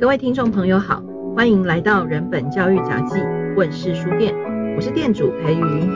[0.00, 1.02] 各位听众朋友好，
[1.34, 3.16] 欢迎来到人本教育杂记
[3.56, 4.32] 问世书店，
[4.76, 5.90] 我是店主培瑜。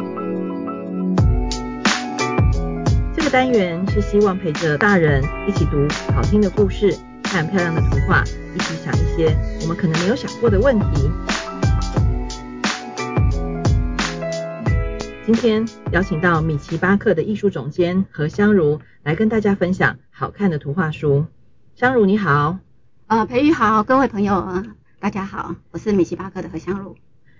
[3.14, 6.92] 这个单元是希望陪着大人一起读好听的故事，
[7.22, 8.24] 看漂亮的图画，
[8.56, 11.08] 一起想一些我们可能没有想过的问题。
[15.24, 21.26] 今天邀请到米奇巴克的艺术总监何香如来跟大家分享好看的图画书。
[21.76, 22.58] 香如你好。
[23.12, 24.64] 呃，培育好，各位朋友，
[24.98, 26.96] 大家好，我是米奇巴克的何香如。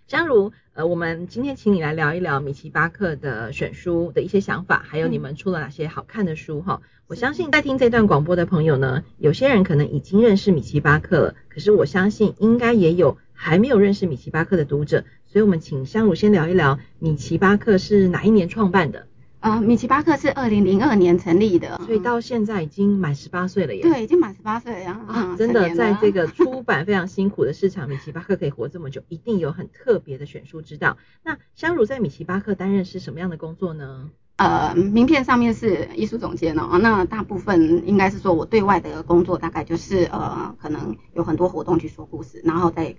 [0.06, 6.82] 香如，呃，我们今天请你来聊一聊米奇巴克的选书的一些想法，还有你们出了哪些好看的书哈。
[7.06, 19.06] 我相信在听这段广播的朋友呢，有些人可能已经认识米奇巴克了，可是我相信应该也有还没有认识米奇巴克的读者，所以我们请香如先聊一聊米奇巴克是哪一年创办的。
[19.42, 23.82] 呃，米奇巴克是二零零二年成立的，所以到现在已经满十八岁了耶。
[23.82, 25.00] 对，已经满十八岁了呀。
[25.08, 30.96] 啊，真的，在这个出版非常辛苦的市场，米奇巴克可以活这么久，一定有很特别的选书之道。
[31.24, 34.10] 那香茹在米奇巴克担任是什么样的工作呢？
[34.36, 42.94] 呃，名片上面是艺术总监哦，那大部分应该是说我对外的工作大概就是呃，可能有很多活动去说故事，然后再。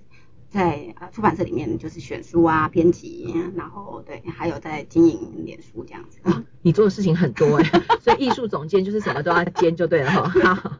[0.53, 6.19] 在呃出版社里面就是选书啊、编辑，然后对，还有在经营脸书这样子。
[6.21, 7.63] 啊，你做的事情很多哎，
[7.99, 10.29] 所以艺术总监就是什么都要兼就对了哈。
[10.29, 10.77] 好，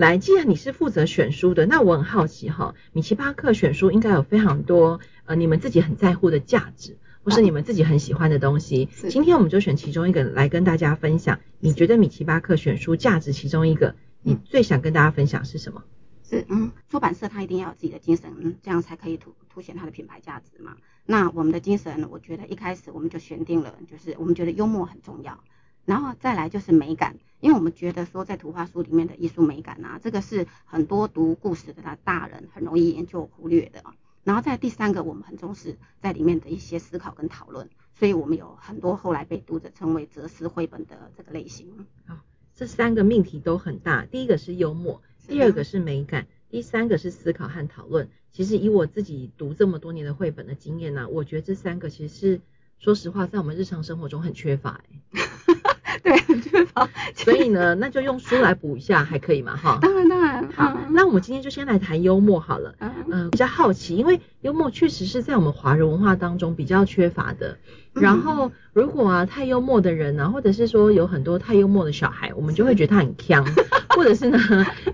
[0.00, 8.88] 来，既然你是负责选书的，那我很好奇哈，米奇巴克选书应该有非常多呃你们自己很在乎的价值，或是你们自己很喜欢的东西。
[8.92, 11.38] 是今天我们就选其中一个来跟大家分享。
[11.60, 15.84] 你觉得米奇巴克选书价值其中一个，你最想跟大家分享是什么？
[16.48, 20.76] 嗯，出版社它一定要有自己的精神，嗯，这样才可以凸凸显它的品牌价值嘛。
[21.04, 25.38] 那我们的精神，我觉得一开始我们就选定了，就是我们觉得幽默很重要，
[25.84, 33.84] 然后再来就是美感，因为我们觉得说在图画书里面的艺术美感啊，这个是很多读故事的大人很容易研究忽略的。
[34.22, 41.86] 然后在第三个，我们很重视在里面的一些思考跟讨论，所以我们有很多后来被读者称为哲思绘本的这个类型。
[42.06, 42.16] 好，
[42.54, 45.02] 这三个命题都很大，第一个是幽默。
[45.26, 48.08] 第二个是美感，第三个是思考和讨论。
[48.30, 52.40] 其实以我自己读这么多年的绘本的经验呢、啊，我觉得这三个其实是
[52.78, 55.54] 说实话，在我们日常生活中很缺乏哎、欸。
[56.02, 56.90] 对，很缺乏。
[57.14, 59.78] 所以呢，那就用书来补一下，还可以嘛哈？
[59.82, 60.50] 当然当然。
[60.52, 62.74] 好，那我们今天就先来谈幽默好了。
[62.80, 63.30] 嗯、呃。
[63.30, 67.56] 比较好奇，因为幽默确实是在我们华人文化当中比较缺乏的。
[67.92, 73.44] 然后，如果啊太幽默的人呢、啊，或者是说有很多太幽默的小孩，我们就会觉得他很 锵。
[73.96, 74.38] 或者是呢，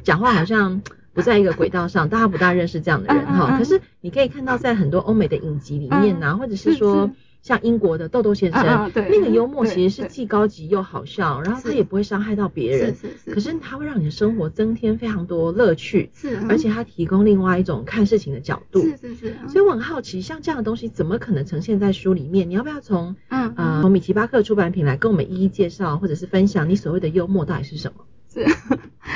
[0.02, 3.58] 讲话好像不在一个轨道上，大家不大认识这样的人哈。
[3.58, 7.10] 可是你可以看到，在很多欧美的影集里面呢，或者是说
[7.42, 12.94] 像英国的豆豆先生，那个幽默其实是既高级又好笑，然后他也不会伤害到别人。
[12.94, 13.30] 是是是。
[13.34, 16.10] 可是他会让你的生活增添非常多乐趣。
[16.14, 16.38] 是。
[16.48, 18.82] 而且他提供另外一种看事情的角度。
[18.82, 19.36] 是是是。
[19.48, 22.50] 所以我很好奇，像这样的东西怎么可能呈现在书里面？
[22.50, 28.04] 你要不要从嗯呃从米奇巴克出版品来跟我们一一介绍，或者是分享你所谓的幽默到底是什么？
[28.32, 28.46] 是，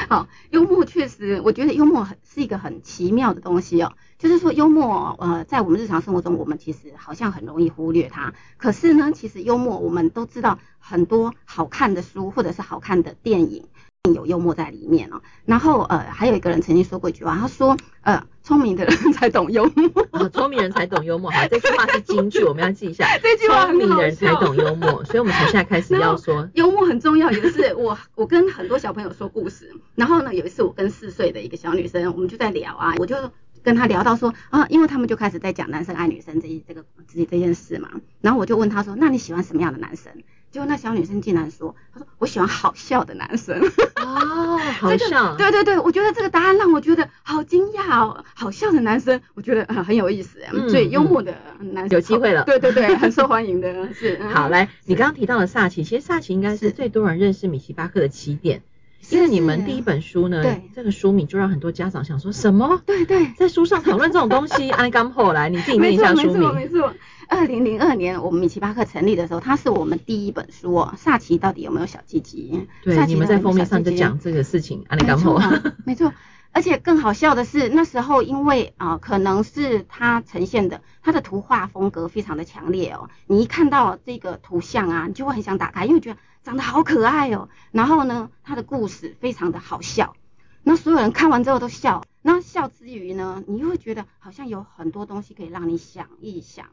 [0.08, 3.92] 好， 幽默确实，我觉得幽默很是一个很奇妙的东西哦。
[4.18, 8.32] 就是说，幽默，呃，在我们日常生活中，我们其实好像很容易忽略它。
[8.56, 13.68] 可是呢，其实幽默，我们都知道很多好看的书或者是好看的电影。
[14.12, 23.06] 有幽默在里面哦，然后呃，还有一个人曾经说过一句话，他说呃，聪明的人才懂幽默，聪明人才懂幽默，好，这句话是金句，我们要记一下。
[23.22, 27.30] 这句话聪明的人才懂幽默，所以我们从现在开始要说幽默很重要。
[27.30, 33.16] 有一次我我跟很多小朋友说故事，然后呢，有一次我跟四岁的一个小女生，我们就在聊啊，我就
[33.62, 37.88] 跟她聊到说啊，因为他们就开始在讲男生爱女生这一这个自己这件事嘛，
[38.20, 40.12] 然后我就问她说，那你喜欢什么样的男生？
[40.54, 43.60] 结果那小女生竟然说：“她说我喜欢好笑的男生。”
[44.00, 45.34] 哦， 好笑。
[45.34, 48.24] 对对对，我觉得这个答案让我觉得好惊讶哦。
[48.34, 50.38] 好笑的男生，我觉得很有意思。
[50.52, 52.44] 嗯，所以幽默的男生有机会了。
[52.44, 54.22] 对 对对， 很受欢迎的是。
[54.32, 58.62] 好，来，你刚刚提到了萨奇，其实萨奇应该是最多人认识米奇巴克的起点，
[59.10, 62.80] 因为你们第一本书呢，对这个书名就让很多家长想说什么？
[62.86, 66.38] 对对，在书上讨论这种东西，安利刚后来你自己念一下书名。
[66.38, 66.94] 没错没错。
[67.28, 70.94] 二零零二年，我们米奇巴克成立的时候，它是我们第一本书哦。
[70.96, 72.68] 萨奇到底有没有小鸡鸡？
[72.82, 74.84] 对，萨奇你们在封面上就讲这个事情。
[74.90, 75.40] 没错，
[75.84, 76.12] 没错。
[76.52, 83.10] 而且更好笑的是，那时候因为啊、呃，可能是它呈现的，它的图画风格非常的强烈哦。
[83.26, 87.48] 你一看到这个图像啊，你就会很想打开，因为觉得长得好可爱哦。
[87.72, 90.14] 然后呢，它的故事非常的好笑，
[90.62, 92.04] 那所有人看完之后都笑。
[92.22, 96.66] 那笑之余呢，你又会觉得好像有很多东西可以让你想一想。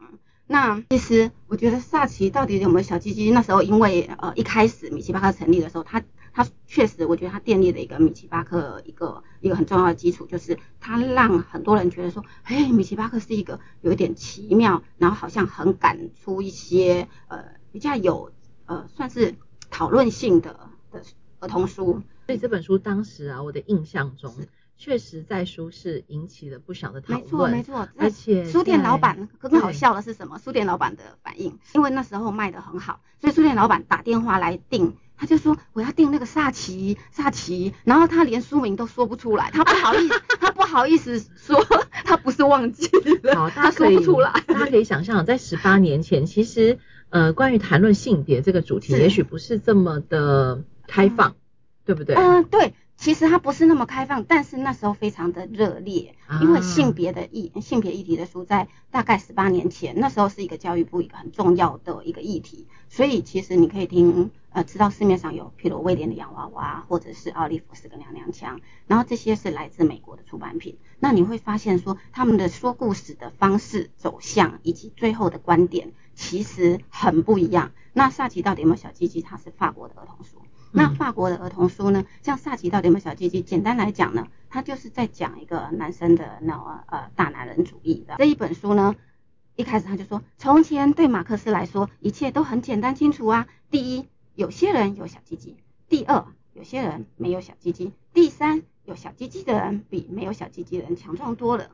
[0.46, 3.30] 那其实我觉得萨奇到底有没有小鸡鸡？
[3.30, 6.02] 那时候因为呃一开始米奇巴克成立的时候，他
[6.34, 18.32] 他确实，我觉得他建立了一个米奇巴克一个一个很重要的基础，就是他让很多人觉得说，哎，米奇巴克是一个有一点奇妙，然后好像很敢出一些呃比较有
[18.66, 19.34] 呃算是
[19.70, 21.02] 讨论性的的
[21.38, 22.02] 儿童书。
[22.26, 24.34] 所以这本书当时啊，我的印象中。
[24.82, 30.40] 确实在书市引起了不小的讨论，没错没错，而且书店老板更好笑的是什么？
[30.42, 41.64] 书店老板的反应，因为那时候卖的很好，所以书店老板打电话来订，他就说我要订那个萨奇萨奇，然后他连书名都说不出来，他不好意思，他不好意思说
[42.04, 42.88] 他不是忘记
[43.22, 46.80] 了，好，大家可以说不出来，大家可以想象，在十八年前，其实
[47.10, 51.34] 呃，关于谈论性别这个主题，也许不是这么的开放，嗯、
[51.84, 52.16] 对不对？
[52.16, 52.74] 嗯、呃，对。
[53.02, 77.72] 其实它不是那么开放，但是那时候非常的热烈，因为性别的议性别议题的书在大概十八年前，那时候是一个教育部一个很重要的一个议题，所以其实你可以听呃知道市面上有，譬如威廉的洋娃娃，或者是奥利弗斯跟娘娘腔，然后这些是来自美国的出版品，那你会发现说他们的说故事的方式走向以及最后的观点其实很不一样。
[77.92, 79.22] 那萨奇到底有没有小鸡鸡？
[79.22, 80.36] 它是法国的儿童书。
[80.74, 82.04] 那法国的儿童书呢？
[82.22, 83.42] 像萨奇到底有没有小鸡鸡？
[83.42, 88.96] 简单来讲呢，他就是在讲一个男生的那种呃大男人主义的这一本书呢。
[89.54, 93.46] 一开始他就说，从前对马克思来说，一切都很简单清楚啊。
[93.70, 95.56] 第一，有些人有小鸡鸡；
[95.90, 96.24] 第二，
[96.54, 101.68] 有些人没有小鸡鸡；第三，有小鸡鸡的人比没有小鸡鸡的人强壮多了。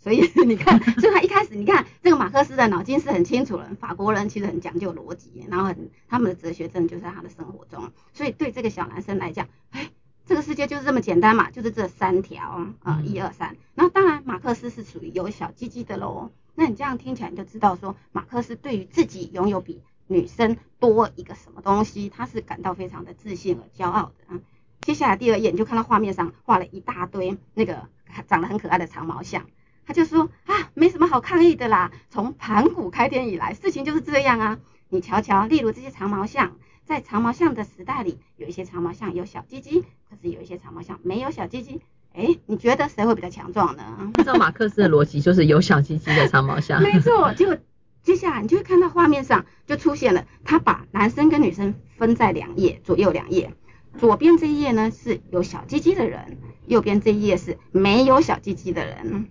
[0.00, 3.74] 所以 你看，所以他一开始，你看这个马克思的脑筋是很清楚的。
[3.80, 7.92] 法国人其实很讲究逻辑，然后很他们的哲学真的就在他的生活中。
[8.12, 9.90] 所以对这个小男生来讲，哎，
[10.24, 13.56] 这个世界就是这么简单嘛，就是这三条啊，一二三。
[13.74, 16.30] 然后当然，马克思是属于有小鸡鸡的喽。
[16.54, 24.40] 那你这样听起来你就知道说，马克思对于自己拥有比女生多一个什么东西，他是感到非常的自信和骄傲的啊。
[24.80, 27.88] 接下来第二页，你就看到画面上画了一大堆那个
[28.26, 29.46] 长得很可爱的长毛象。
[29.88, 31.90] 他就说啊，没什么好抗议的啦。
[32.10, 34.58] 从盘古开天以来，事情就是这样啊。
[34.90, 41.80] 你瞧瞧，例如这些长毛象，在长毛象的时代里，有一些长毛象有小鸡鸡，可是有一些长毛象没有小鸡鸡。
[42.12, 44.12] 哎，你觉得谁会比较强壮呢？
[44.12, 46.82] 按照马克思的逻辑，就是有小鸡鸡的长毛象。
[46.82, 47.56] 没错，结果
[48.02, 53.54] 接下来你就会看到画面上就出现了，他把男生跟女生分在两页，左右两页。
[53.96, 56.36] 左边这一页呢是有小鸡鸡的人，
[56.66, 59.30] 右边这一页是没有小鸡鸡的人。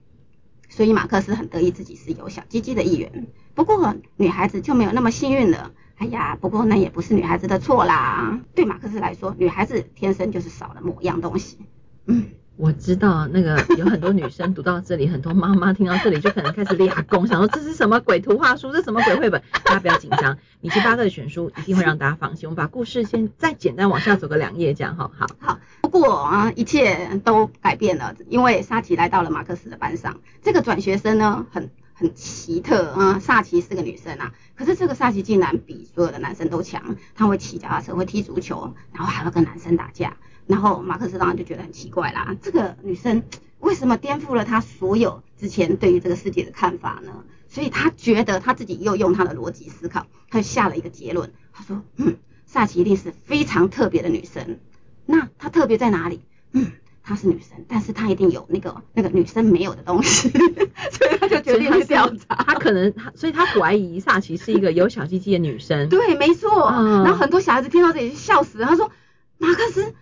[0.70, 5.72] 所以马克思很得意自己是有小鸡鸡的一员，不过女孩子就没有那么幸运了。
[5.96, 8.40] 哎呀，不过那也不是女孩子的错啦。
[8.54, 11.58] 对马克思来说，女孩子天生就是少了某样东西。
[12.06, 12.26] 嗯。
[12.58, 19.44] 我知道那个有很多女生读到这里，很多妈妈听到这里就可能开始立功，想说这是什么鬼图画书，这是什么鬼绘本？
[19.64, 22.50] 大家不要紧张，米奇巴克的选书一定会让大家放心。
[22.50, 25.12] 我们把故事先再简单往下走个两页，这样哈。
[25.16, 25.60] 好，好。
[25.82, 30.20] 不过啊，一切都改变了，因为沙琪来到了马克思的班上。
[30.42, 33.20] 这个转学生呢，很很奇特啊。
[33.20, 40.16] 萨奇是个女生啊，可是这个萨奇竟然比所有的男生都强，她会骑脚踏车，会踢足球，然后还会跟男生打架。
[40.46, 43.24] 然后马克思当然就觉得很奇怪啦，这个女生
[43.60, 47.26] 为什么颠覆了他所有之前对于这个世界的看法呢？
[47.50, 54.60] 所以他觉得他自己又用他的逻辑思考，他就下了一个结论，他说：“嗯，萨奇一定是非常特别的女生。
[55.06, 56.22] 那她特别在哪里？
[56.52, 56.74] 嗯，
[57.08, 60.30] 她是女生，但是她一定有那个那个女生没有的东西。
[60.30, 62.36] 所以她就决定去调查。
[62.36, 65.88] 她可能他，所以她怀疑萨奇是一个有小鸡鸡的女生。
[65.88, 66.68] 对，没错。
[66.70, 68.92] 嗯、然后很多小孩子听到这里就笑死了，他说：
[69.38, 69.94] 马克思。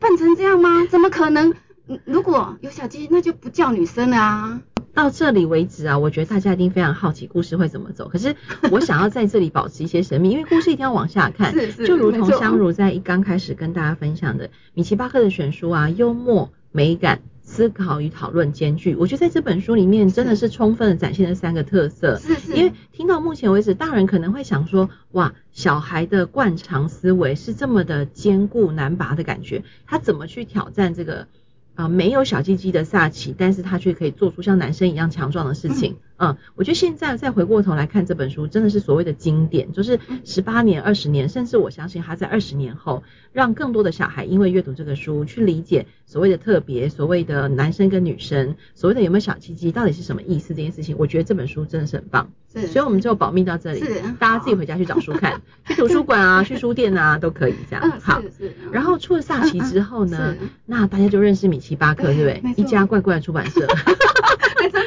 [0.00, 0.86] 笨成这样吗？
[0.90, 1.54] 怎么可能？
[2.04, 4.60] 如果有小鸡，那就不叫女生了啊！
[4.92, 8.08] 到这里为止啊，我觉得大家一定非常好奇故事会怎么走。
[8.08, 8.36] 可是
[8.70, 11.52] 我想要在这里保持一些神秘，因为故事一定要往下看。
[11.52, 17.20] 是是，就如同香茹在一刚开始跟大家分享的，米奇巴克的选书啊，幽默、美感。
[17.46, 22.18] 思考与讨论兼具，我觉得在这本书里面真的是充分的展现了三个特色。
[22.18, 31.28] 是是，因为听到目前为止，大人可能会想说，哇，小孩的惯常思维是这么的坚固难拔的感觉，他怎么去挑战这个？
[31.76, 35.92] 啊、呃，没有小鸡鸡的萨奇，但是他却可以做出像男生一样强壮的事情。
[35.92, 43.02] 嗯，嗯，我觉得现在再回过头来看这本书，真的是所谓的经典，就是十八年、二十年，甚至我相信他在二十年后，
[43.32, 52.30] 让更多的小孩因为阅读这个书，去理解所谓的特别，所谓的男生跟女生，所谓的有没有小鸡鸡到底是什么意思这件事情，我觉得这本书真的是很棒。
[52.52, 57.90] 是，所以我们就保密到这里，是，大家自己回家去找书看，去图书馆啊，去书店啊都可以这样。
[58.00, 58.22] 好，
[58.70, 62.54] 然后出了萨奇之后呢，那大家就认识米奇巴克，对不对？
[62.56, 63.66] 一家怪怪的出版社。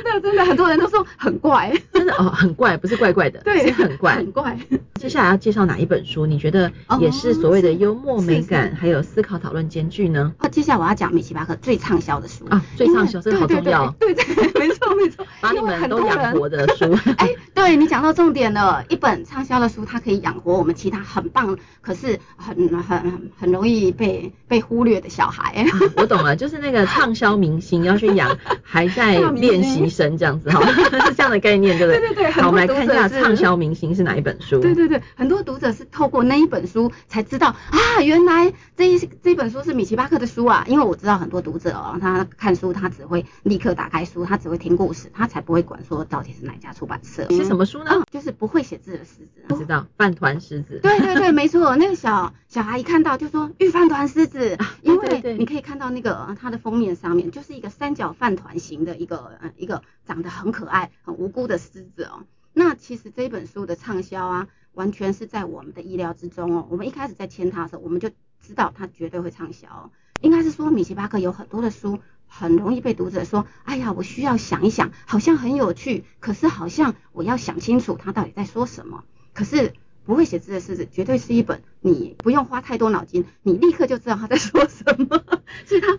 [0.08, 1.74] 真的真的，很多人都说很怪。
[1.92, 4.58] 真的哦，很怪，不是怪怪的， 对，是很怪，很怪。
[4.96, 6.26] 接下来要介绍哪一本书？
[6.26, 10.34] 你觉得也是所谓的幽默美感，还有思考讨论兼具呢？
[10.38, 13.94] 啊，接下来我要讲米奇巴克最畅销的书啊，最畅销，这个好重要。
[14.00, 14.26] 对对，
[14.60, 16.98] 没错没错， 把你们都养活的书。
[17.18, 25.66] 哎，对你讲到重点了，一本畅销的书，它可以养活我们其他很棒，可是很很很容易被被忽略的小孩。
[25.98, 30.62] 我懂了，就是那个畅销明星要去养还在 练习生这样子哈，
[31.08, 32.00] 是这样的概念，对不对？
[32.00, 32.32] 对对对。
[32.32, 34.60] 好，我们来看一下畅销明星是哪一本书？
[34.62, 34.88] 对对。
[34.88, 40.64] 对，很多读者是透过那一本书才知道啊，原来这一这本书是米奇巴克的书啊。
[40.68, 47.28] 因为我知道很多读者哦，他看书他只会立刻打开书，他只会听故事，他才不会管说到底是哪家出版社。
[47.32, 47.92] 是什么书呢？
[47.94, 49.44] 嗯，就是不会写字的狮子。
[49.50, 50.80] 我知道饭团狮子。
[50.82, 62.26] 对对对，没错，那个小小孩一看到就说御饭团狮子，因为你可以看到那个它的封面上面就是一个三角饭团型的一个一个长得很可爱、很无辜的狮子哦。
[62.54, 64.48] 那其实这本书的畅销啊。
[64.74, 66.68] 完全是在我们的意料之中哦。
[66.70, 69.92] 我们一开始在签它的时候，我们就知道它绝对会畅销。
[70.22, 79.04] 应该是说，米奇巴克有很多的书，很容易被读者说：“哎呀，我需要想一想，好像很有趣，可是好像我要想清楚他到底在说什么。”
[79.34, 79.74] 可是
[80.06, 85.24] 不会写字的狮子，绝对是一本你不用花太多脑筋，你立刻就知道他在说什么。
[85.66, 85.98] 所以他，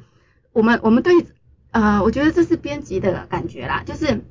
[0.52, 1.26] 我们我们对
[1.70, 4.24] 呃，我觉得这是编辑的感觉啦，就是。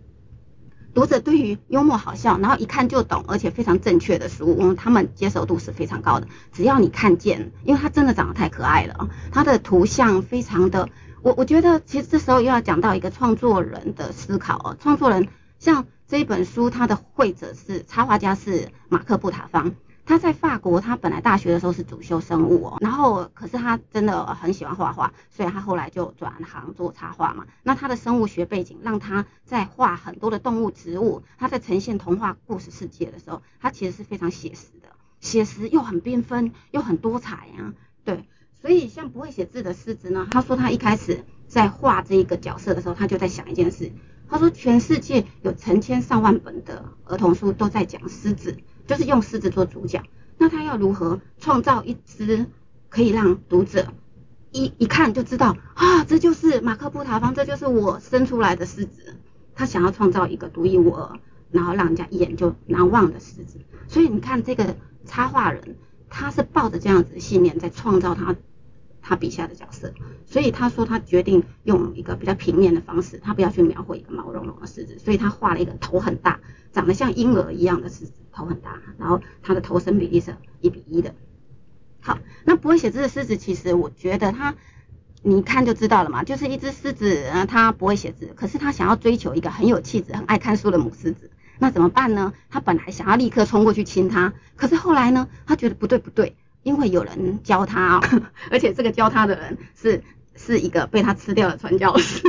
[0.94, 6.27] 读者对于幽默好笑，然后一看就懂，而且非常正确的书，嗯，他们接受度是非常高的。
[6.51, 10.89] 只要你看见，因为他真的长得太可爱了啊，他的图像非常的，
[11.22, 15.27] 我我觉得其实这时候又要讲到一个创作人的思考哦，创作人
[15.60, 19.74] 像这一本书，他的绘者是插画家是马克布塔方。
[20.07, 27.45] 他在法国，他本来大学的时候是主修生物哦，然后可是他真的很喜欢画画，所以他后来就转行做插画嘛。
[27.61, 34.87] 那他的生物学背景让他在画很多的动物、植物，他在呈现童话故事世界的时候，他其实是非常写实的，
[35.19, 37.73] 写实又很缤纷又很多彩啊。
[38.05, 38.23] 对，
[38.61, 43.91] 所以像不会写字的狮子呢，他说他一开始在画这一个角色的时候，他就在想一件事，
[44.29, 48.57] 他说全世界有成千上万本的儿童书都在讲狮子。
[48.88, 50.01] 就是用狮子做主角，
[50.38, 52.48] 那他要如何创造一只
[52.89, 53.94] 可以让读者
[54.51, 59.17] 一一看就知道啊，这就是马克布塔方，这就是我生出来的狮子。
[59.53, 61.20] 他想要创造一个独一无二，
[61.51, 63.60] 然后让人家一眼就难忘的狮子。
[63.88, 64.75] 所以你看这个
[65.06, 65.75] 插画人，
[66.10, 68.36] 他是抱着这样子的信念在创造他。
[69.07, 69.93] 他笔下的角色，
[70.25, 76.41] 所以他说他决定用一个比较平面的方式，他不要去描绘一个毛茸茸的狮子，所以他画了一个头很大、
[76.73, 81.15] 长得像婴儿一样的狮子，头很大，然后他的头身比例是一比一的。
[82.01, 84.55] 好，那不会写字的狮子，其实我觉得他，
[85.21, 92.33] 你看就知道了嘛，就是一只狮子啊，他不会写字，可是他想要追求一个很有气质、很爱看书的母狮子，那怎么办呢？
[92.49, 96.35] 他本来想要立刻冲过去亲他，可是后来呢，他觉得不对不对。
[96.67, 98.21] 因为有人教他哦，
[98.51, 100.03] 而且这个教他的人是
[100.36, 102.21] 是一个被他吃掉的传教士。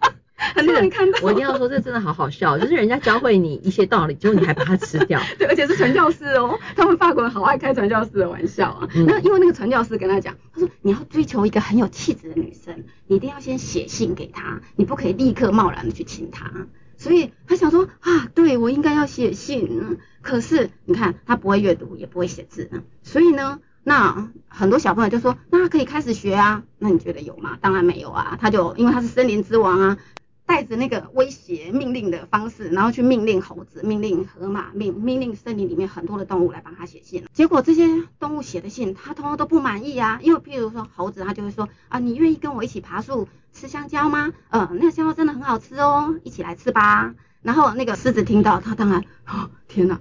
[0.54, 5.18] 很多人看到，我一定要说，这真的好好笑，就是人家教会你一些道理，结果你还把它吃掉。
[5.38, 8.88] 对，而且是传教士哦，他们法国人好爱开传教士的玩笑啊。
[9.06, 16.52] 那因为那个传教士跟他讲，他说你要追求一个很有气质的女生，你一定要先写信给她，你不可以立刻贸然的去亲她。
[16.98, 19.98] 所以他想说啊，对，我应该要写信。
[20.22, 22.70] 可是你看他不会阅读，也不会写字，
[23.02, 23.58] 所以呢。
[23.88, 26.64] 那很多小朋友就说，那可以开始学啊？
[26.76, 27.56] 那你觉得有吗？
[27.60, 28.36] 当然没有啊！
[28.40, 29.96] 他就因为他是森林之王啊，
[30.44, 37.26] 带着那个威胁命令的方式，然后去命令猴子、命令河马、命命令森林里面很多的动物来帮他写信。
[37.32, 40.18] 结果这些动物写的信，他通通都不满意啊！
[40.20, 44.32] 因为譬如说猴子，他就会说啊，你愿意跟我一起爬树吃香蕉吗？
[44.50, 47.14] 呃，那个香蕉真的很好吃哦，一起来吃吧。
[47.40, 50.00] 然后那个狮子听到，他当然，哦，天哪！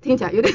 [0.00, 0.52] 听起来有点，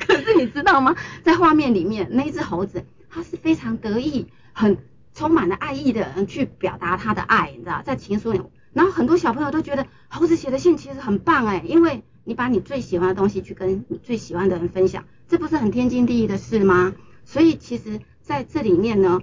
[0.00, 0.11] 可
[0.42, 0.96] 你知道吗？
[1.22, 4.78] 在画面里面，那一只猴子，它是非常得意、很
[5.14, 8.40] 充满了爱意的人去表达他的爱，你知道，在情书里。
[8.72, 16.94] 然后很多小朋友都觉得猴子写的信其实很棒哎，因为你把你最喜欢的东西去跟你最喜欢的人分享，这不是很天经地义的事吗？
[17.24, 19.20] 所以其实在这里面呢，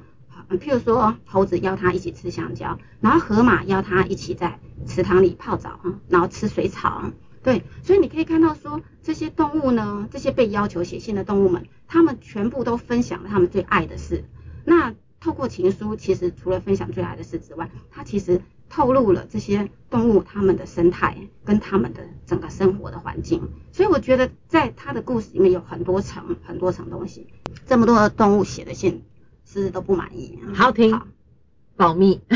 [0.51, 7.11] 譬如说猴子邀他一起吃香蕉，然后河马邀他一起在池塘里泡澡，然后吃水草。
[7.41, 14.25] 对，所以你可以看到说，这些动物呢，这些被要求写信的动物们，他们全部都分享了他们最爱的事。
[14.65, 23.49] 那透过情书，其实除了分享最爱的事之外，它其实透露了这些动物它们的生态跟它们的整个生活的环境。
[23.71, 27.27] 所以我觉得，在他的故事里面有很多层很多层东西。
[27.65, 29.03] 这么多的动物写的信，
[29.45, 30.39] 狮子都不满意。
[30.53, 31.07] 好听，好
[31.79, 32.19] 保密。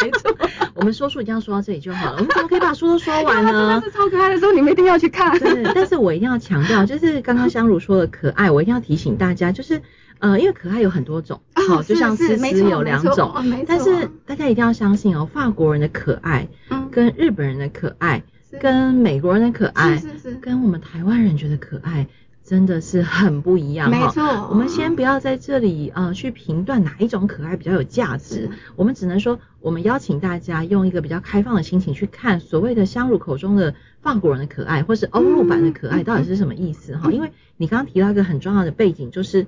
[0.00, 0.36] 没错。
[0.74, 2.18] 我们说书一定要说到这里就好了。
[2.18, 3.82] 我们怎么可以把书都说完呢？
[3.84, 5.36] 是超可爱的书，你们一定要去看。
[5.36, 9.82] 对，但是我一定要强调，就是刚刚香茹说的可爱，我一定要提醒大家，就是
[10.20, 13.34] 呃，因为可爱有很多种，好、哦，就像思思有两种，
[13.66, 16.46] 但是大家一定要相信哦，法国人的可爱，
[16.92, 18.22] 跟日本人的可爱，
[18.60, 22.06] 跟美国人的可爱，是是是，跟我们台湾人觉得可爱。
[22.44, 24.22] 真的是很不一样，没错。
[24.50, 37.10] 我们先不要在这里呃去评断哪一种可爱比较有价值，我们只能说，我们邀请大家用一个比较开放的心情去看所谓的香乳口中的法国人的可爱，或是欧陆版的可爱到底是什么意思哈？
[37.12, 39.46] 因为你刚刚提到一个很重要的背景，就是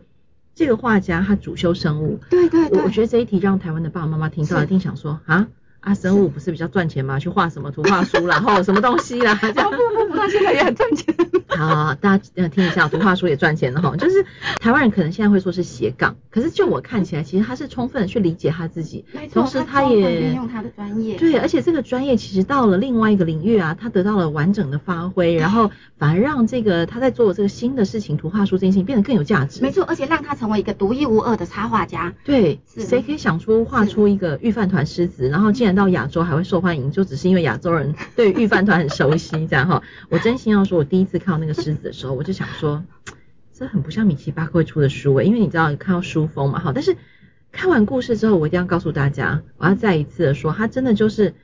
[0.54, 2.80] 这个画家他主修生物，对对对。
[2.82, 5.48] 我觉得这一题让台湾的爸爸妈妈听到一定想说啊。
[5.80, 7.18] 啊，生物不是比较赚钱吗？
[7.18, 9.38] 去画什么图画书， 然后什么东西啦？
[9.42, 9.70] 这样。
[9.70, 11.14] 不不不，他现在也很赚钱。
[11.56, 13.94] 好，大家呃听一下，图画书也赚钱的哈。
[13.96, 14.24] 就是
[14.60, 21.16] 台湾人可能现在会说是斜杠，可是就我看起来，其实他是充分的去理解他自己，同时他也运用他的专业。
[21.18, 29.60] 对，而且这个专业其实到了另外一个领域啊，他得到了完整的发挥，然后反而让这个他在做这个新的事情，图画书这件事情变得更有价值。
[29.60, 32.14] 没错，而且让他成为一个独一无二的插画家。
[32.24, 35.74] 对，谁可以想出画出一个御饭团狮子，然后竟然。
[35.74, 39.82] 到亚洲还会受欢迎，就只是因为亚洲人对御饭团很熟悉，这样哈。
[40.08, 42.82] 我真心要说，我第一次看到那个狮子的时候，我就想说，
[43.52, 46.72] 这很不像米奇巴克会出的书诶，因为你知道看到书封嘛好。
[46.72, 46.96] 但是
[47.52, 51.34] 看完故事之后，我一定要告诉大家，我要再一次的说，它真的就是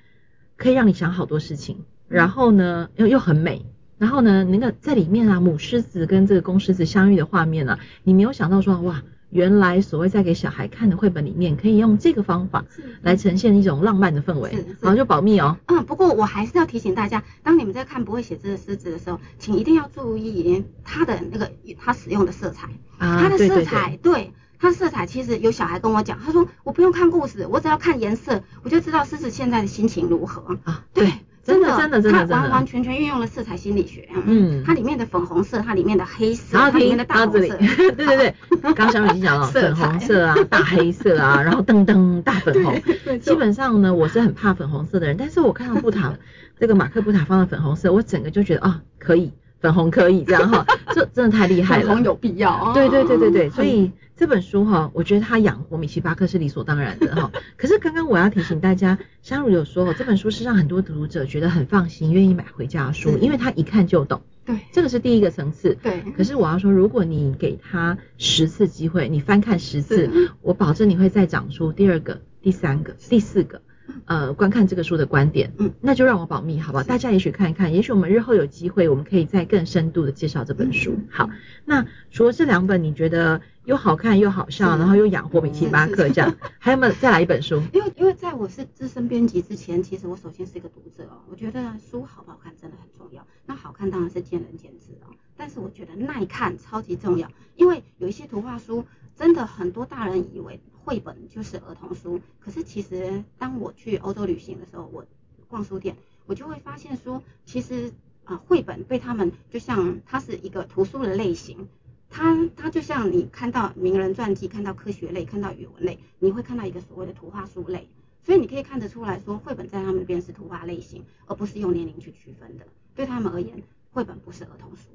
[0.57, 3.66] 可以让你想好多事情，然后呢又又很美，
[3.99, 9.02] 然后呢那个在里面啊母狮子跟这个公狮子相遇的画面啊，你没有想到说哇。
[9.30, 12.64] 原来所谓在给小孩看的绘本里面，可以用这个方法
[13.02, 15.56] 来呈现一种浪漫的氛围，然后就保密哦。
[15.66, 22.68] 嗯，不过我还是要提醒大家，当你们在看不会写字的狮子的时候，请一定要注意它的那个它使用的色彩，
[22.99, 30.58] 它的色彩，对，它色彩其实有小孩跟我讲，他说我不用看故事，我只要看颜色，我就知道狮子现在的心情如何。
[30.64, 31.10] 啊，对。
[31.42, 34.09] 真的，真的，真的，它完完全全运用了色彩心理学。
[34.26, 42.80] 嗯，它里面的粉红色，它里面的黑色，它里面的大红色， 对对对，刚刚小米已经讲了，粉红色啊，大黑色啊，然后噔噔大粉红。
[43.20, 46.12] 基本上呢，我是很怕粉红色的人，但是我看到布塔
[46.61, 52.73] 这个马克布塔放的粉红色，我整个就觉得啊，可以，粉红可以这样哈， 这真的太厉害了，粉红有必要。
[52.75, 53.92] 对对对对对，所以。
[54.16, 57.32] 这本书哈，我觉得他养活米奇巴克是理所当然的哈。
[57.56, 64.20] 可是刚刚我要提醒大家，香如有说，这本书是让很多读者觉得很放心，愿意买回家的书，因为他一看就懂。
[64.44, 65.78] 对，这个是第一个层次。
[65.82, 66.02] 对。
[66.14, 70.10] 可是我要说，如果你给他十次机会，你翻看十次，
[70.42, 73.62] 我保证你会再长出第二个、第三个、第四个。
[74.05, 76.85] 呃，观看这个书的观点，嗯，那就让我保密，好不好？
[76.85, 80.99] 大家也许看一看，也许我们日后有机会，我们可以再更深度的介绍这本书。
[81.11, 81.31] 好，
[81.65, 87.63] 那除了这两本，你觉得又好看又好笑，然后又养活米奇巴克这样，还有没有再来一本书？
[87.73, 93.26] 因为因为在我是资深编辑之前，其实我首先是一个读者哦，我觉得书好不好看真的很重要。
[93.47, 98.85] 那好看当然是见仁见智哦，但是我觉得耐看超级重要，因为有一些图画书。
[99.17, 105.06] 真的很多大人以为绘本就是儿童书，可是其实当我去欧洲旅行的时候，我
[105.49, 107.93] 逛书店，我就会发现说，其实
[108.25, 111.69] 啊，绘本被他们就像它是一个图书的类型，
[112.08, 117.88] 它它就像你看到名人传记，看到科学类，看到语文类，你会看到一个所谓的图画书类，
[118.25, 122.66] 所以你可以看得出来说，绘本在他们那边是图画类型，而不是用年龄去区分的。
[122.95, 123.62] 对他们而言，
[123.93, 124.88] 绘本不是儿童书。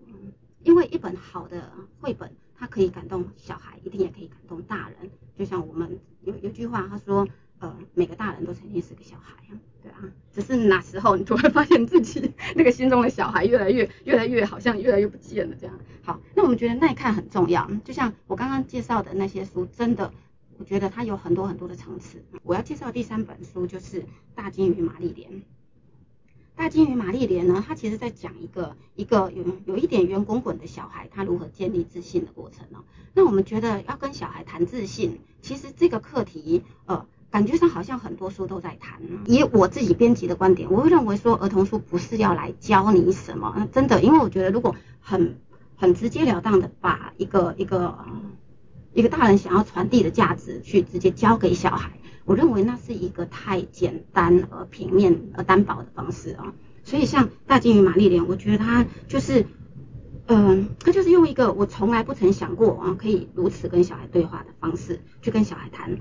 [0.63, 5.09] 因为一本好的绘本，它可以感动小孩，一定也可以感动大人。
[5.37, 7.27] 就像我们有有句话，他说，
[7.59, 9.35] 呃，每个大人都曾经是个小孩，
[9.83, 9.99] 对啊，
[10.31, 15.77] 只是哪时候你突然发现自己 那个心中的小孩越来越越来越好像越来越不见了这样。
[16.01, 17.69] 好，那我们觉得耐看很重要。
[17.83, 20.13] 就像我刚刚介绍的那些书，真的，
[20.57, 22.23] 我觉得它有很多很多的层次。
[22.43, 24.01] 我要介绍第三本书就是
[24.33, 25.29] 《大鲸鱼玛丽莲》。
[26.55, 32.79] 大鲸鱼玛丽莲呢，他其实在讲一个一个有有一点圆滚滚的小孩，他如何建立自信的过程呢？
[33.13, 39.01] 那我们觉得要跟小孩谈自信，其实这个课题，呃，感觉上好像很多书都在谈。
[39.25, 45.37] 以我自己编辑的观点，我会认为说，儿童书不是要来教你什么，真的，因为我觉得如果很
[45.75, 47.97] 很直截了当的把一个一个
[48.93, 51.99] 一个大人想要传递的价值去直接教给小孩。
[52.25, 59.45] 我认为那是一个太简单而平面而单薄的方式啊，所以像大鲸鱼玛丽莲，我觉得他就是，
[60.25, 65.99] 嗯、呃，他就是用一个我从来不曾想过啊，可以如此跟小孩对话的方式，去跟小孩谈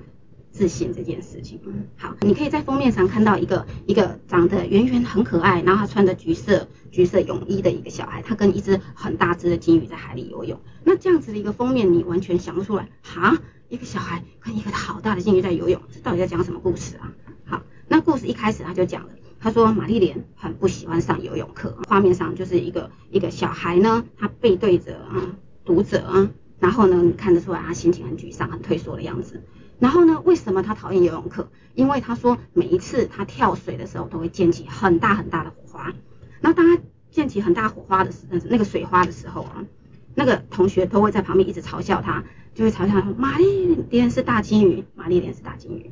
[0.51, 1.59] 自信这件事情。
[1.95, 10.59] 好，你可以在封面上看到一个一个长得圆圆很可爱，然后他穿着橘色橘色泳衣的一个小孩，他跟一只很大只的鲸鱼在海里游泳。
[10.83, 13.37] 那这样子的一个封面，你完全想不出来哈。
[13.75, 17.11] 一个小孩跟一个好大的鲸鱼在游泳，这到底在讲什么故事啊？
[17.45, 19.09] 好，那故事一开始他就讲了，
[19.41, 25.35] 他说玛丽莲很不喜欢上游泳课，画面上就是一个一个小孩呢，他背对着啊
[25.65, 29.43] 读者啊，然后呢看得出来他心情很沮丧、很退缩的样子。
[29.77, 31.49] 然后呢，为什么他讨厌游泳课？
[31.73, 35.93] 因为他说每一次他跳水的时候都会溅起很大很大的火花。
[36.39, 39.65] 那当他溅起很大火花的时候，那个水花的时候啊，
[40.15, 42.23] 那个同学都会在旁边一直嘲笑他，
[42.53, 45.91] 就会嘲笑他说：“玛丽莲是大金鱼，玛丽莲是大金鱼。”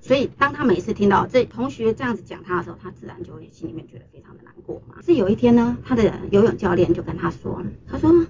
[0.00, 5.02] 所以当他每次听到这同学这样子讲他的时候，他自然就会心里面觉得非常的难过嘛。
[5.02, 8.26] 是有一天呢，他的游泳教练就跟他说：“他说。”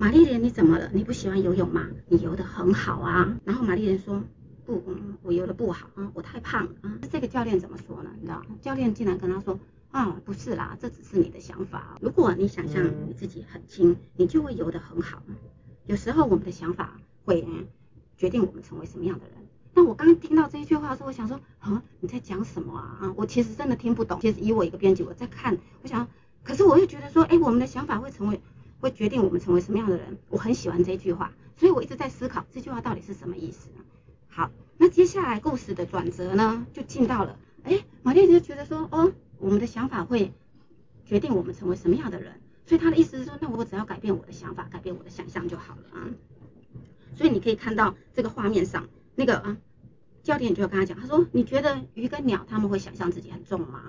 [0.00, 0.90] 玛丽莲，你怎么了？
[0.94, 1.86] 你不喜欢游泳吗？
[2.08, 3.36] 你游得很好啊。
[3.44, 4.22] 然后玛丽莲说
[4.64, 4.82] ：“不，
[5.22, 8.08] 我游得不好啊，我太胖了啊。”这个教练怎么说呢？
[8.18, 11.96] 你知道，教练竟然跟他说：“啊，不是啦，这只是你的想法。
[12.00, 15.22] 如果你想象你自己很轻，你就会游得很好。
[15.86, 17.46] 有时候我们的想法会
[18.16, 19.34] 决定我们成为什么样的人。”
[19.74, 22.98] 那我刚刚听到这一句话的时候，我想说：“啊，你在讲什么啊？
[23.02, 24.18] 啊，我其实真的听不懂。
[24.20, 26.08] 其实以我一个编辑，我在看，我想，
[26.42, 28.40] 可是我又觉得说，哎，我们的想法会成为。”
[28.80, 30.16] 会决定我们成为什么样的人。
[30.30, 33.68] 我很喜欢这句话，所以我一直在思考这句话到底是什么意思？
[34.26, 40.32] 好，那接下来故事的转折呢，就进到了，哎，玛丽就觉得说，哦，我们的想法会
[41.04, 42.40] 决定我们成为什么样的人。
[42.66, 46.06] 所以他的意思是说，那我只要改变我的想法，改变我的想象就好了啊。
[47.16, 49.56] 所以你可以看到这个画面上那个啊。
[50.22, 53.82] 教练就跟他讲，他说：“你觉得鱼跟鸟他们会想象自己很重吗？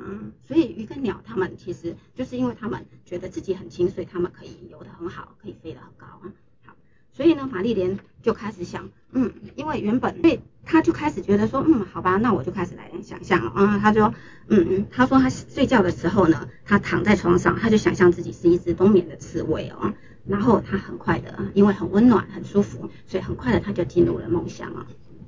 [0.46, 6.32] 所以鱼跟鸟他们其实就是因为他们觉得自己很轻，所以他们可以游得很好，可以飞得很高啊。
[7.22, 13.78] 所以呢，玛丽莲就开始想，嗯，因为原本，对，他就开始觉得说，嗯，好吧，那我就开始来想象了啊。
[13.78, 14.12] 他说，
[14.48, 19.94] 嗯嗯，他说他睡觉的时候呢，他躺在床上，他就想象自己是一只冬眠的刺猬哦。
[20.26, 24.88] 然后他很快的，因为很温暖、很舒服，所以很快的他就进入了梦乡啊。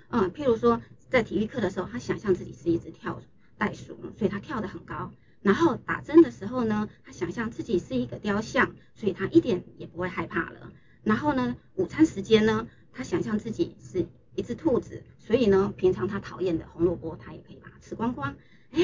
[0.09, 0.81] 嗯，譬如说。”
[1.13, 3.21] 在体育课的时候，他想象自己是一只跳
[3.55, 5.11] 袋鼠，所以他跳得很高。
[5.43, 10.71] 然后打针的时候呢，他想象自己是一个雕像，所以他一点也不会害怕了。
[11.03, 18.35] 然后呢，午餐时间呢，他想象自己是一只兔子，所以呢，平常他讨厌的红萝卜，他也可以把它吃光光。
[18.71, 18.81] 哎，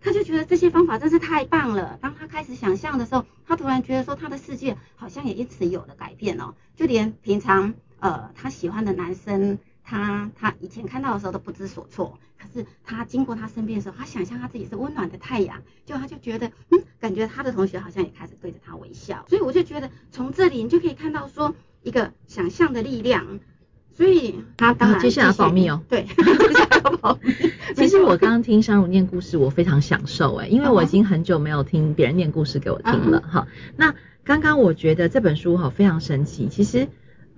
[0.00, 1.98] 他就觉得这些方法真是太棒了。
[2.00, 6.54] 当他开始想象的时候，他突然觉得说，他的世界好像也因此有了改变哦。
[6.76, 9.58] 就连平常呃他喜欢的男生。
[9.90, 23.40] 他他以前看到的时候都不知所措，可是他经过他身边的时候，他想象他自己是温暖的太阳，就他就觉得，嗯，感觉他的同学好像也开始对着他微笑，所以我就觉得从这里你就可以看到说一个想象的力量，
[23.92, 27.34] 所以他当然、啊、接下来要保密哦，对， 接下来要保密。
[27.74, 33.74] 其实我刚刚听山如念故事，我非常享受哎，因为我已经很久没有听别人念故事给我听了哈、嗯。
[33.76, 36.86] 那刚刚我觉得这本书哈非常神奇，其实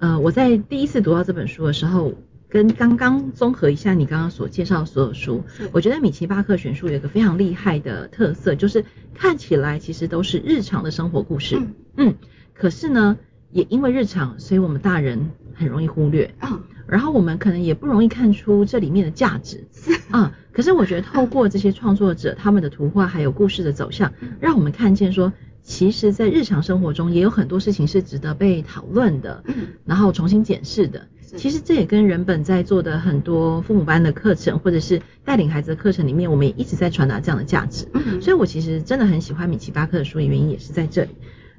[0.00, 2.12] 呃我在第一次读到这本书的时候。
[2.52, 8.84] 跟刚刚综合一下你刚刚所介绍的所有书，我觉得米奇巴克选书有一个非常厉害的特色，就是
[9.14, 12.14] 看起来其实都是日常的生活故事，嗯，嗯，
[12.52, 13.16] 可是呢，
[13.52, 19.66] 也因为日常，所以我们大人很容易忽略，嗯，然后我们可能也不容易看出这里面的价值，
[20.12, 31.06] 啊、嗯，可是我觉得透过这些创作者他们的图画还有故事的走向，让我们看见说，其实在日常生活中也有很多事情是值得被讨论的，嗯，然后重新检视的。
[31.34, 37.88] 其实这也跟人本在做的很多父母班的课程，或者是带领孩子的课程里面，我们也一直在传达这样的价值。
[37.94, 41.10] 嗯，所以我其实真的很喜欢米奇巴克的书的原因也是在这里。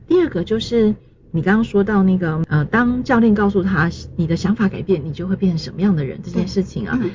[0.05, 0.93] 第二个就是
[1.31, 7.09] 你刚刚说到那个呃，当教练告诉他你的想法改变，你就会变成什么样的人这件事情啊，嗯，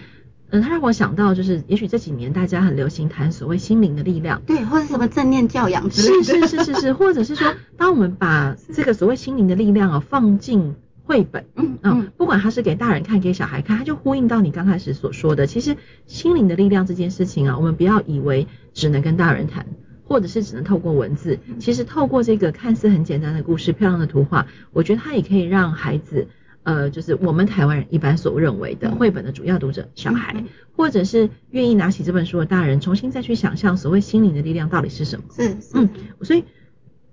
[0.50, 10.74] 他让我想到就是也许这几年大家很流行谈所谓心灵的力量，对，或者什么正念教养之类的，是是是是是，或者是说 当我们把这个所谓心灵的力量啊放进。
[11.04, 19.64] 绘本，嗯嗯，不管它是给大人看，给小孩看，它就呼应到你刚开始所说的，其实心灵的力量这件事情啊，我们不要以为只能跟大人谈，
[20.04, 26.28] 或者是只能透过文字，其实透过这个看似很简单的故事、漂亮的图画，我觉得它也可以让孩子，
[26.62, 30.44] 呃，就是我们台湾人一般所认为的绘本的主要读者小孩，
[30.76, 35.24] 或者是愿意拿起这本书的大人，重新再去想象所谓心灵的力量到底是什么。
[35.34, 35.88] 是，嗯，
[36.22, 36.44] 所以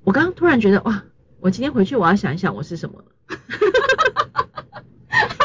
[0.04, 1.04] 我刚刚突然觉得，哇，
[1.40, 3.06] 我今天回去我要想一想我是什么了。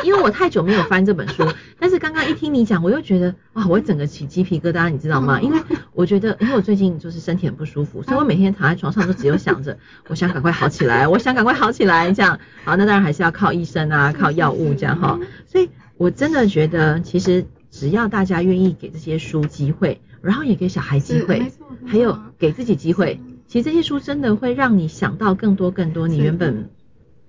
[0.04, 1.46] 因为我太久没有翻这本书，
[1.78, 5.40] 但是刚刚一听你讲，我又觉得哇，我整个起鸡皮疙瘩，你知道吗？
[5.40, 5.58] 因为
[5.92, 12.38] 我觉得，因为我最近就是身体很不舒服，所以我每天躺在床上都只有想着，我想赶快好起来，我想赶快好起来，这样。
[12.64, 15.18] 好，那当然还是要靠医生啊，靠药物这样哈。
[15.46, 21.52] 所以我真的觉得，其实只要大家愿意给这些书机会，然后也给小孩机会，
[21.86, 26.70] 还有给自己机会，其实这些书真的会让你想到更多更多你原本。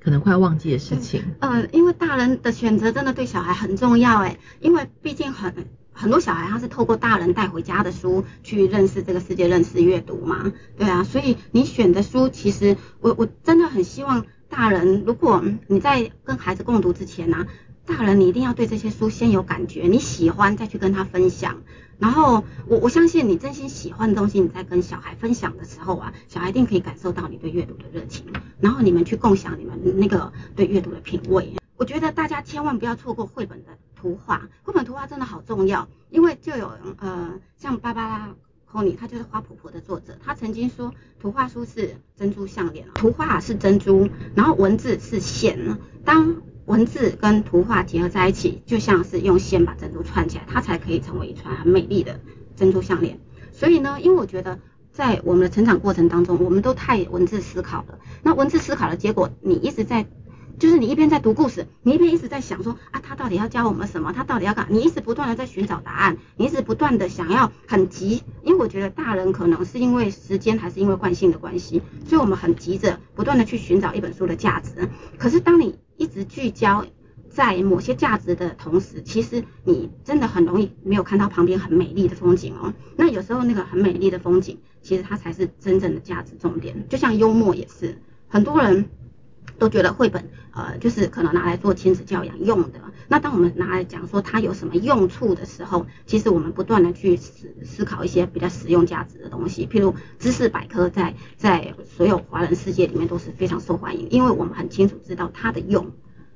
[0.04, 1.24] 可能快忘记的事情。
[1.40, 5.54] 呃，因为大人的选择真的对小孩很重要哎，因为毕竟很
[5.94, 17.46] 很多小孩他是透过大人带回家的书去认识这个世界，认识阅读嘛，对啊，所以你选的书，其实我我真的很希望大人，如果你在跟孩子共读之前呢、
[17.92, 21.62] 大人你一定要对这些书先有感觉，你喜欢再去跟他分享。
[22.00, 28.26] 然后我我相信你真心喜欢的东西，你在跟小孩分享的时候啊，小孩一定可以感受到你对阅读的热情，
[28.62, 31.54] 然后你们去共享你们那个对阅读的品味。
[31.76, 38.28] 我觉得大家千万不要错过绘本的图画，绘本图画真的好重要，因为就有呃像芭芭拉·
[38.72, 46.38] 寇尼，他就是花婆婆的作者，他曾经说图画书是珍珠项链，图画是珍珠，然后文字是线，当。
[46.72, 52.22] 文字跟图画结合在一起，就像是用线把珍珠串起来，它才可以成为一串很美丽的
[52.56, 53.20] 珍珠项链。
[53.52, 54.58] 所以呢，因为我觉得
[54.94, 58.00] 在我们的成长过程当中，我们都太文字思考了。
[58.24, 60.06] 那文字思考的结果，你一直在，
[60.60, 64.14] 就是你一边在读故事，你一边一直在想说啊，他到底要教我们什么？
[64.14, 64.68] 他到底要干？
[64.70, 74.90] 你一直不断的在寻找答案，你一直不断的想要很急，因为我觉得大人可能是因为时间还是因为惯性的关系，所以我们很急着不断的去寻找一本书的价值。
[75.18, 76.86] 可是当你一直聚焦
[77.30, 82.74] 在某些价值的同时，其实你真的很容易没有看到旁边很美丽的风景哦。
[82.98, 86.88] 那有时候那个很美丽的风景，其实它才是真正的价值重点。
[86.90, 88.90] 就像幽默也是，很多人
[89.62, 92.82] 都觉得绘本呃就是可能拿来做亲子教养用的。
[93.08, 99.68] 那当我们拿来讲说它有什么用处的时候，其实我们不断的去思思考一些比较实用价值的东西。
[99.68, 105.92] 譬如知识百科在在所有华人世界里面都是非常受欢迎，因为我们很清楚知道它的用。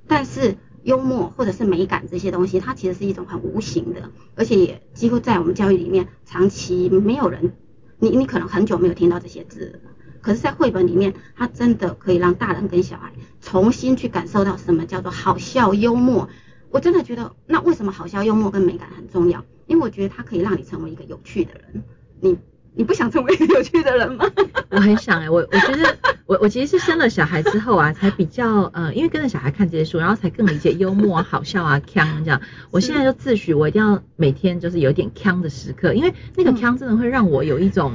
[0.06, 7.54] 但是幽默或者是美感这些东西，它其实是一种很无形的，而且也几乎在我们教育里面长期没有人，
[7.98, 9.82] 你你可能很久没有听到这些字。
[10.26, 13.12] 可是，在绘本里面，它真的可以让大人跟小孩
[13.42, 16.28] 重新去感受到什么叫做好笑幽默。
[16.72, 19.46] 我真的觉得，那为什么好笑、幽默跟美感很重要？
[19.68, 21.84] 因为我觉得它可以让你成为一个有趣的人。
[22.22, 22.36] 你
[22.74, 24.26] 你不想成为一个有趣的人吗？
[24.72, 32.42] 我很想哎、欸，我我觉得我我其实是生了小孩之后啊，才比较呃，因为跟着小孩看这些书，然后才更理解幽默啊、好笑啊、腔这样。
[32.72, 37.94] 我现在就自诩我一定要每天就是有点腔的时刻，因为那个腔真的会让我有一种。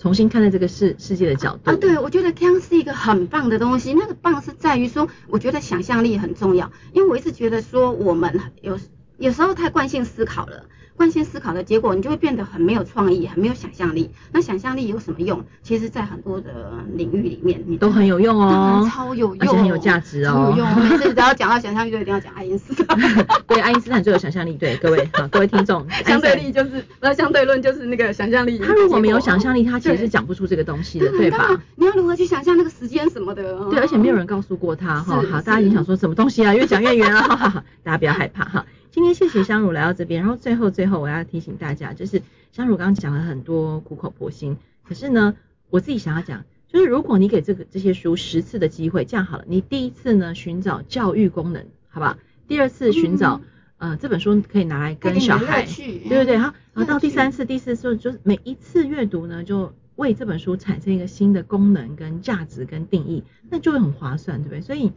[0.00, 3.92] 重新看待这个世世界的角度啊，对，我觉得 can 是一个很棒的东西。
[3.92, 8.78] 那个棒是在于说，我觉得想象力很重要，因为我一直觉得说我们有
[9.20, 10.64] 有时候太惯性思考了。
[10.96, 14.10] 惯性思考的结果，你就会变得很没有创意，很没有想象力。
[14.32, 15.42] 那想象力有什么用？
[15.62, 20.90] 其实，在很多的领域里面，你都很有用哦，超有用，而且很有价值哦，超有用。
[20.90, 22.98] 每次只要讲到想象力，就一定要讲爱因斯坦。
[23.48, 24.52] 对，爱因斯坦最有想象力。
[24.58, 28.58] 对，各位好，各位听众， 相对力就是那相对论就是那个想象力。
[28.58, 31.58] 他如果没有想象力，他其实是讲不出这个东西的，对吧？
[31.76, 33.58] 你要如何去想象那个时间什么的？
[33.70, 35.22] 对，而且没有人告诉过他哈。
[35.30, 36.54] 好，大家已经想说什么东西啊？
[36.54, 38.66] 越讲越远了，哈哈，大家不要害怕哈。
[38.92, 45.36] 今天谢谢香茹来到这边，然后最后最后我要提醒大家，就是香茹刚刚讲了很多苦口婆心，可是呢，
[45.70, 52.16] 我自己想要讲，就是如果你给这个这些书十次的机会，这样好了，你第一次呢寻找教育功能，好不好？
[52.48, 53.40] 第二次寻找、
[53.78, 64.60] 嗯、呃这本书可以拿来跟小孩，对对对，好，然后到第三次、第四次，就是每一次阅读呢，就为这本书产生一个新的功能跟价值跟定义，那就会很划算，对不对？
[64.62, 64.90] 所以。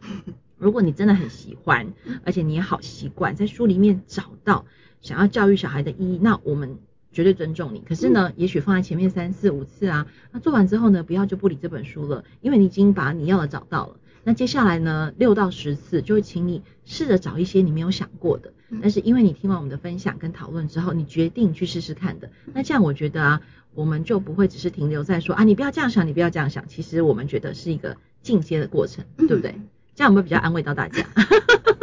[0.64, 1.92] 如果你真的很喜欢，
[2.24, 4.64] 而且你也好习惯在书里面找到
[5.02, 6.78] 想要教育小孩的意义，那我们
[7.12, 7.80] 绝对尊重你。
[7.86, 13.96] 可是呢，也许放在前面三次五次啊，那做完之后呢，不要就不理这本书了，因为你已经把你要的找到了。
[14.24, 22.30] 那接下来呢，六到十次就会请你试着找一些你没有想过的，但是因为你听完我们的分享跟讨论之后，你决定去试试看的。
[22.54, 23.42] 那这样我觉得啊，
[23.74, 26.66] 我们就不会只是停留在说啊，你不要这样想，你不要这样想。
[26.68, 29.54] 其实我们觉得是一个进阶的过程，对不对？
[29.94, 31.04] 这样有没有比较安慰到大家？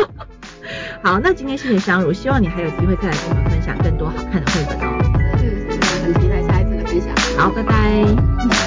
[1.04, 5.38] 好，那今天谢谢香茹，希望你还有机会再来跟我们分享更多好看的绘本哦。
[5.39, 7.15] 是是，很期待下一次的分享。
[7.38, 8.61] 好，拜拜。